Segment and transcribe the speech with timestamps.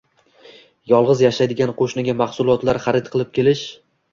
[0.91, 3.67] yolg‘iz yashaydigan qo‘shniga mahsulotlar xarid qilib kelish